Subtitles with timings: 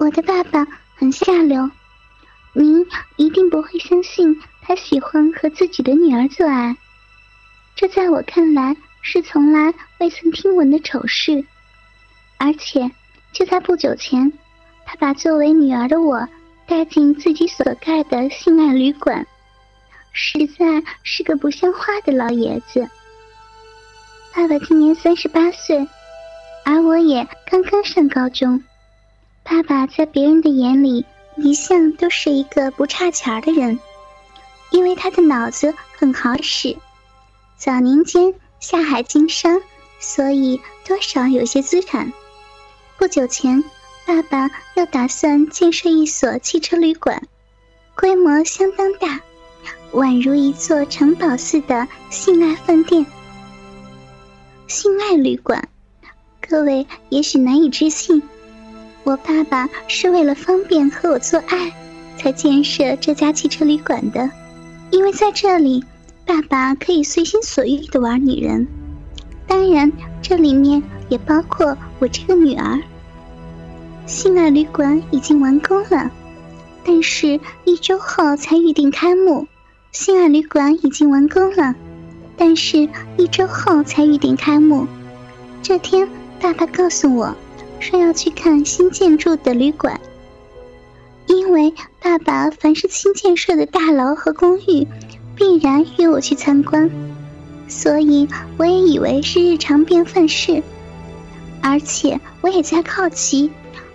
[0.00, 0.66] 我的爸爸
[0.96, 1.70] 很下流，
[2.54, 2.86] 您
[3.16, 6.74] 一定不会相信他喜欢和自己的女儿做爱。
[7.76, 11.44] 这在我看来是从来未曾听闻的丑事，
[12.38, 12.90] 而且
[13.34, 14.32] 就在不久前，
[14.86, 16.26] 他把作为女儿的我
[16.66, 19.26] 带进自己所盖的性爱旅馆，
[20.12, 22.88] 实在是个不像话的老爷子。
[24.34, 25.86] 爸爸今年三十八岁，
[26.64, 28.64] 而我也刚刚上高中。
[29.50, 31.04] 爸爸在别人的眼里
[31.36, 33.80] 一向都是一个不差钱的人，
[34.70, 36.76] 因为他的脑子很好使。
[37.56, 39.60] 早年间下海经商，
[39.98, 42.12] 所以多少有些资产。
[42.96, 43.64] 不久前，
[44.06, 47.26] 爸爸又打算建设一所汽车旅馆，
[47.96, 49.20] 规模相当大，
[49.92, 53.04] 宛如一座城堡似的性爱饭店。
[54.68, 55.68] 性爱旅馆，
[56.40, 58.22] 各位也许难以置信，
[59.04, 61.72] 我爸爸是为了方便和我做爱，
[62.16, 64.30] 才建设这家汽车旅馆的，
[64.90, 65.84] 因为在这里。
[66.26, 68.68] 爸爸可以随心所欲的玩女人，
[69.48, 69.90] 当然
[70.22, 72.78] 这里面也包括我这个女儿。
[74.06, 76.08] 性爱旅馆已经完工了，
[76.84, 79.48] 但是一周后才预定开幕。
[79.90, 81.74] 性爱旅馆已经完工了，
[82.36, 84.86] 但是一周后才预定开幕。
[85.62, 86.08] 这天，
[86.40, 87.34] 爸爸告诉我，
[87.80, 90.00] 说要去看新建筑的旅馆，
[91.26, 94.86] 因为爸爸凡是新建设的大楼和公寓。
[95.36, 96.90] 必然约我去参观，
[97.66, 98.28] 所以
[98.58, 100.62] 我也以为是日常便饭事，
[101.62, 103.50] 而且我也在好奇，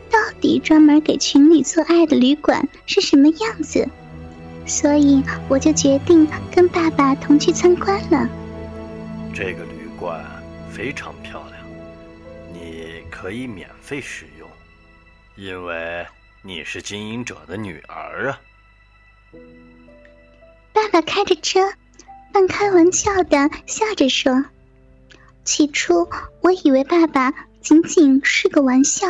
[0.10, 3.88] 到底专门给情侣做爱的旅馆是什么样子，
[4.66, 8.28] 所以我就决定跟爸爸同去参观了。
[9.32, 10.26] 这个旅馆
[10.72, 11.55] 非常漂亮，
[13.16, 14.50] 可以免费使用，
[15.38, 16.06] 因为
[16.42, 18.42] 你是经营者的女儿啊。
[20.74, 21.62] 爸爸开着车，
[22.34, 24.44] 半开玩笑的笑着说
[25.46, 26.10] ：“起初
[26.42, 29.08] 我以为爸爸仅仅是个玩笑。”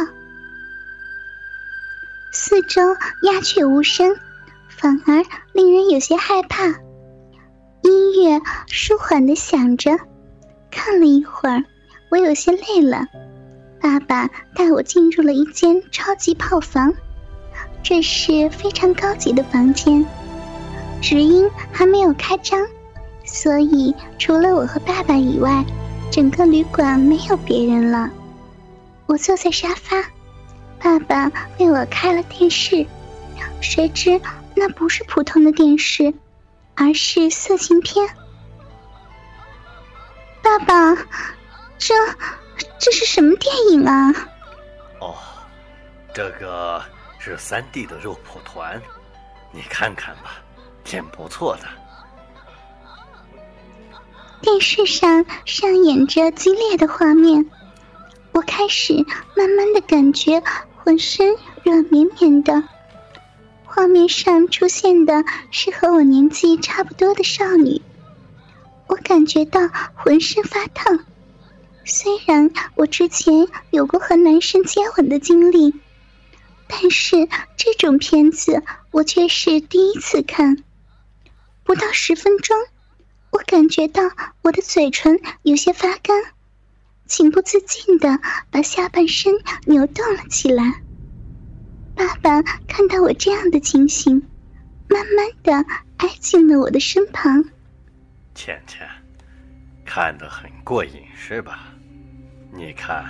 [2.32, 2.82] 四周
[3.24, 4.16] 鸦雀无声，
[4.70, 6.68] 反而令人有些害怕。
[7.82, 9.98] 音乐舒缓的响着，
[10.70, 11.64] 看了一会儿，
[12.12, 13.08] 我有些累了。
[13.86, 16.92] 爸爸带我进入了一间超级炮房，
[17.84, 20.04] 这是非常高级的房间。
[21.04, 22.66] 只因还没有开张，
[23.26, 25.64] 所以除了我和爸爸以外，
[26.10, 28.10] 整个旅馆没有别人了。
[29.06, 30.04] 我坐在沙发，
[30.80, 32.88] 爸爸为我开了电视，
[33.62, 34.20] 谁知
[34.56, 36.12] 那不是普通的电视，
[36.74, 38.10] 而是色情片。
[40.42, 40.96] 爸爸，
[41.78, 41.94] 这
[42.80, 44.14] 这是什么电影啊？
[45.00, 45.16] 哦，
[46.14, 46.84] 这个
[47.20, 48.82] 是三 D 的肉蒲团，
[49.52, 50.38] 你看看吧。
[50.84, 51.64] 挺不错的。
[54.42, 57.50] 电视上上演着激烈的画面，
[58.34, 58.94] 我开始
[59.36, 60.44] 慢慢的感觉
[60.78, 62.64] 浑身软绵绵的。
[63.66, 67.82] 画面上出现的是和我年纪差不多的少女，
[68.86, 69.62] 我感觉到
[69.96, 71.00] 浑身发烫。
[71.86, 75.74] 虽然我之前有过和男生接吻的经历，
[76.68, 80.64] 但是这种片子我却是第一次看。
[81.64, 82.58] 不到十分钟，
[83.30, 84.02] 我感觉到
[84.42, 86.24] 我的嘴唇有些发干，
[87.06, 88.20] 情不自禁的
[88.50, 89.34] 把下半身
[89.66, 90.64] 扭动了起来。
[91.96, 94.28] 爸爸看到我这样的情形，
[94.90, 97.46] 慢慢的挨近了我的身旁。
[98.34, 98.88] 倩倩，
[99.86, 101.75] 看得很过瘾是吧？
[102.56, 103.04] 你看，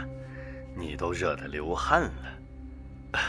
[0.76, 2.40] 你都热得流汗了，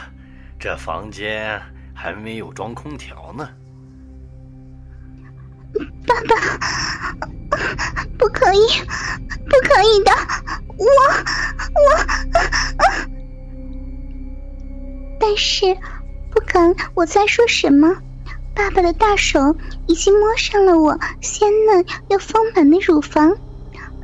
[0.59, 1.61] 这房间
[1.93, 3.47] 还没有装空调呢。
[6.07, 6.35] 爸爸，
[8.17, 8.59] 不可以，
[9.45, 10.11] 不可以的，
[10.77, 10.85] 我
[11.75, 11.85] 我，
[15.19, 15.77] 但是
[16.31, 17.93] 不管我在说什么，
[18.55, 19.55] 爸爸的大手
[19.85, 23.37] 已经摸上了我鲜嫩又丰满的乳房，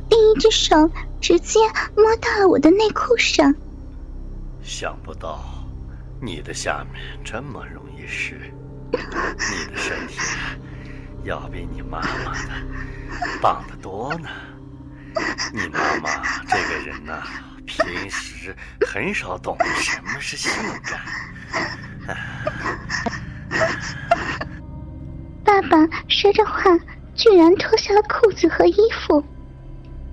[0.08, 0.90] 另一只手
[1.24, 1.58] 直接
[1.96, 3.50] 摸到了我的内裤上。
[4.62, 5.42] 想不到
[6.20, 8.38] 你的下面这么容易湿，
[8.92, 10.18] 你的身体。
[11.22, 12.50] 要比你妈妈的
[13.40, 14.28] 棒得多呢。
[15.50, 17.22] 你妈妈这个人呢，
[17.64, 18.54] 平时
[18.86, 21.00] 很少懂什么是性感。
[25.42, 26.64] 爸爸说着话，
[27.14, 28.76] 居然脱下了裤子和衣
[29.06, 29.24] 服。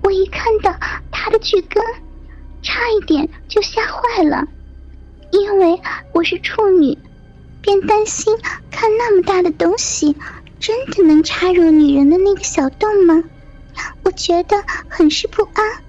[0.02, 0.74] 我一看到
[1.10, 1.82] 他的巨根，
[2.62, 4.44] 差一点就吓坏了，
[5.30, 5.80] 因为
[6.12, 6.96] 我是处女，
[7.60, 8.36] 便担心
[8.70, 10.16] 看那么大的东西
[10.58, 13.22] 真的能插入女人的那个小洞吗？
[14.04, 15.82] 我觉得很是不安。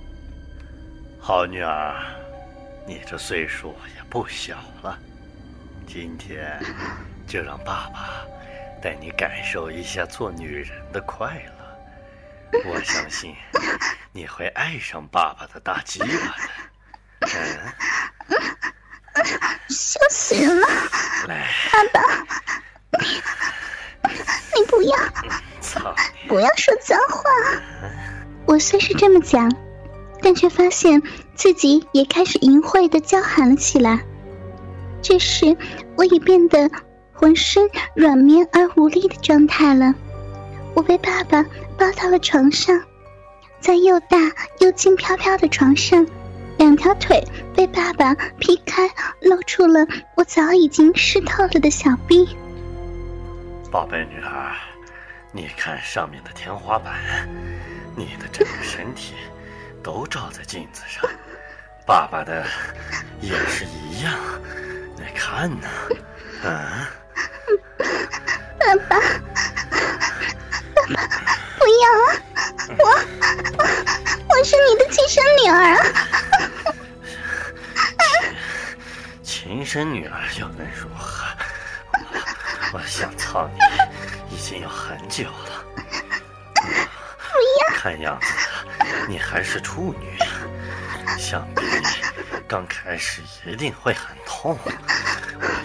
[1.19, 1.95] 好女儿，
[2.87, 4.97] 你这岁数也不小了，
[5.87, 6.59] 今天
[7.25, 8.21] 就让爸爸
[8.81, 11.52] 带你感受一下做女人的快乐。
[12.65, 13.35] 我相信
[14.11, 16.13] 你会爱上爸爸的大鸡巴的。
[17.21, 17.27] 嗯，
[19.69, 20.67] 笑死人了！
[21.27, 23.05] 来，爸爸，你
[24.55, 24.97] 你不要，
[25.61, 26.29] 操你！
[26.29, 27.23] 不要说脏话。
[28.45, 29.51] 我虽是这么讲，
[30.21, 31.01] 但却发现
[31.35, 33.99] 自己也开始淫秽的叫喊了起来。
[35.01, 35.57] 这时，
[35.95, 36.69] 我已变得
[37.13, 39.93] 浑身软绵而无力的状态了。
[40.75, 41.43] 我被爸爸
[41.77, 42.81] 抱到了床上，
[43.59, 44.17] 在又大
[44.59, 46.05] 又轻飘飘的床上，
[46.57, 47.23] 两条腿
[47.55, 48.89] 被爸爸劈开，
[49.21, 49.85] 露出了
[50.15, 52.37] 我早已经湿透了的小臂。
[53.71, 54.51] 宝贝女儿，
[55.31, 56.93] 你看上面的天花板，
[57.95, 59.13] 你的整个身体
[59.81, 61.09] 都照在镜子上，
[61.85, 62.45] 爸爸的
[63.21, 64.13] 也是一样，
[64.95, 65.67] 你看呢？
[66.43, 66.89] 啊？
[68.59, 68.99] 爸爸，
[71.81, 72.07] 要啊！
[72.77, 72.83] 我，
[73.57, 73.63] 我，
[74.29, 75.81] 我是你的亲生女儿啊！
[79.23, 81.25] 亲生女儿又能如何？
[82.73, 85.63] 我想操你已经有很久了。
[86.55, 86.61] 不
[87.69, 87.75] 要！
[87.75, 88.27] 看样子
[89.07, 90.17] 你还是处女，
[91.17, 91.61] 想必
[92.47, 94.69] 刚开始一定会很痛，我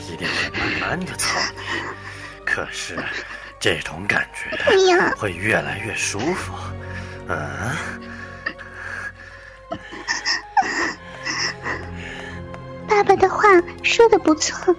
[0.01, 1.63] 一定会慢慢的操你。
[2.45, 2.99] 可是
[3.61, 5.11] 这种感觉不要！
[5.17, 6.53] 会越来越舒服。
[7.29, 7.77] 嗯，
[12.89, 13.49] 爸爸的话
[13.83, 14.75] 说的不错，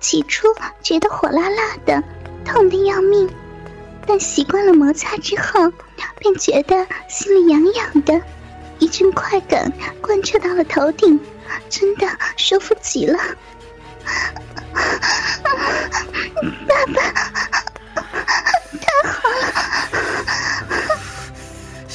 [0.00, 0.46] 起初
[0.82, 2.02] 觉得火辣辣的，
[2.44, 3.28] 痛的要命，
[4.06, 5.72] 但习惯了摩擦之后，
[6.18, 8.20] 便觉得心里痒痒的，
[8.78, 9.70] 一阵快感
[10.00, 11.20] 贯彻到了头顶，
[11.68, 13.18] 真的舒服极了。
[15.42, 17.02] 爸爸，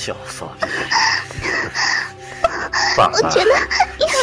[0.09, 0.65] 小骚逼，
[2.97, 3.51] 爸爸我觉得越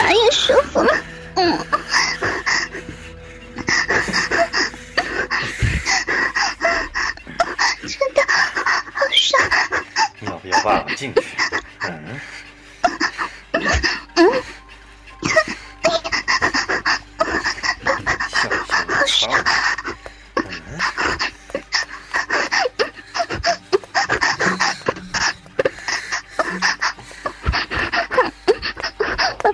[0.03, 0.93] 来越舒服了。
[1.37, 1.47] 嗯，
[7.87, 9.41] 真的好爽。
[10.27, 11.23] 要不要爸爸进去？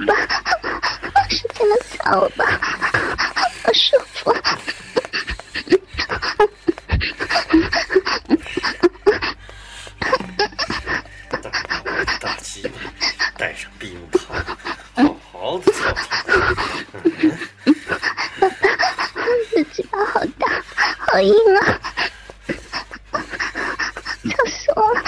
[0.06, 2.44] 爸爸，使劲的操我吧，
[3.64, 4.32] 好舒服。
[11.30, 12.74] 带上我的大鸡巴，
[13.36, 14.18] 带上避孕套，
[14.94, 15.02] 好
[15.32, 16.00] 好的操操。
[17.04, 17.06] 嗯，
[19.54, 20.46] 你的嘴巴好大，
[20.98, 21.60] 好硬啊！
[23.12, 25.00] 操死我了，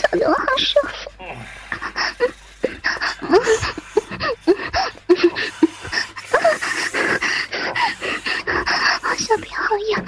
[0.00, 0.90] 操得我好舒服。
[9.02, 10.04] 好小屁好痒，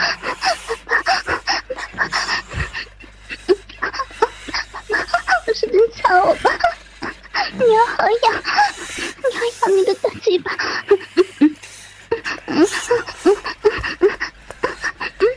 [5.65, 6.51] 使劲操我吧！
[7.53, 8.43] 你要好痒，
[8.99, 10.53] 你要痒你的大鸡巴。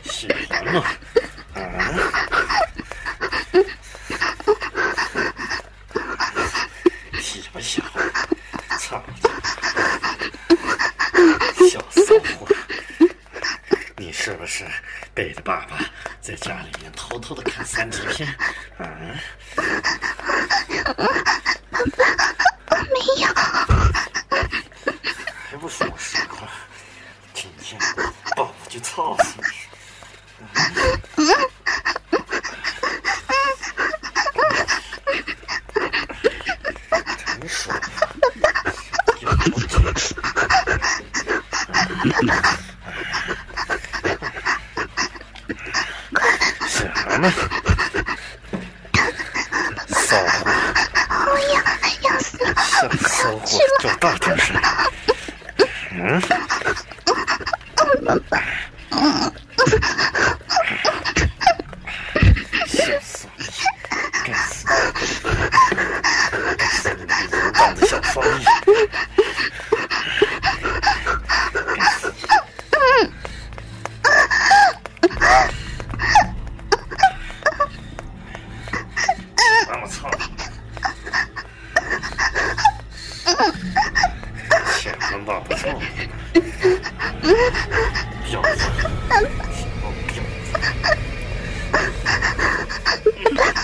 [0.04, 0.84] 喜欢吗？
[1.54, 1.60] 啊？
[7.20, 8.12] 喜不喜欢？
[8.78, 9.02] 操
[11.56, 11.70] 你！
[11.70, 12.46] 小骚货，
[13.96, 14.66] 你是不是
[15.14, 15.78] 背着爸爸
[16.20, 18.28] 在家里面偷偷的看三级片？
[18.78, 18.86] 啊？
[22.88, 23.28] 没有，
[25.50, 26.48] 还不说实话？
[27.34, 27.78] 今天
[28.36, 30.48] 爸爸就操死你！
[37.40, 37.78] 真爽！
[39.20, 39.60] 有多
[53.18, 53.44] 收获
[53.80, 54.52] 就大点是？
[55.90, 56.20] 嗯？
[57.76, 58.40] 怎么办？
[62.68, 63.26] 笑死！
[64.24, 64.66] 该死！
[66.56, 68.26] 该死的无赖小骚逼！
[72.70, 72.78] 嗯。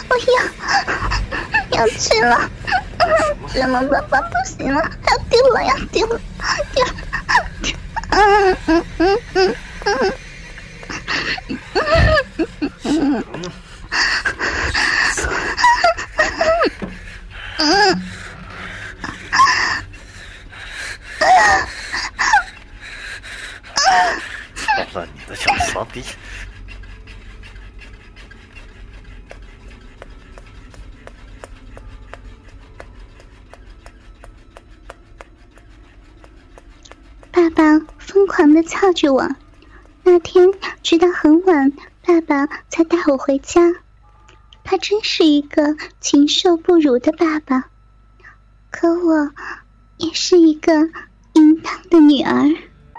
[0.09, 2.51] 我要要吃了，
[3.49, 4.79] 吃了爸爸不行了，
[5.09, 6.21] 要丢了要丢了
[6.75, 6.91] 丢了，
[8.11, 9.53] 嗯嗯嗯嗯
[9.85, 10.13] 嗯。
[17.59, 18.04] 嗯。
[24.95, 26.03] 了你的小骚逼！
[37.31, 39.29] 爸爸疯狂的操着我，
[40.03, 40.49] 那天
[40.83, 43.73] 直到很晚，爸爸才带我回家。
[44.63, 47.71] 他真是一个禽兽不如的爸爸，
[48.71, 49.33] 可我
[49.99, 50.73] 也是一个
[51.35, 52.45] 淫荡的女儿。